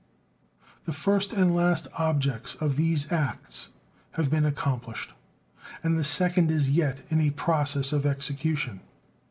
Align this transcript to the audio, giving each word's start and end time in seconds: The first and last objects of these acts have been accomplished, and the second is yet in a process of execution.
The 0.85 0.93
first 0.93 1.31
and 1.31 1.55
last 1.55 1.87
objects 1.95 2.55
of 2.55 2.75
these 2.75 3.11
acts 3.11 3.69
have 4.13 4.31
been 4.31 4.45
accomplished, 4.45 5.11
and 5.83 5.95
the 5.95 6.03
second 6.03 6.49
is 6.49 6.71
yet 6.71 7.01
in 7.11 7.21
a 7.21 7.29
process 7.29 7.93
of 7.93 8.07
execution. 8.07 8.79